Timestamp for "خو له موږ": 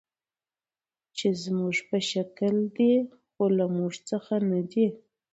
3.31-3.93